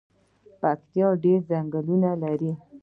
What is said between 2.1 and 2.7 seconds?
لري